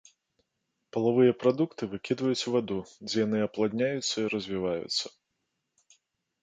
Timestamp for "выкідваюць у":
1.91-2.55